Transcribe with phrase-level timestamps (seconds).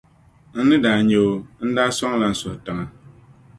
[0.55, 1.29] N ni daa nya o,
[1.67, 2.85] n-daa sɔŋla n suhi tiŋa.